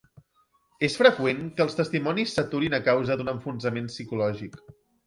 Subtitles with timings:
[0.87, 4.63] És freqüent que els testimonis s'aturin a causa d'un enfonsament psicològic.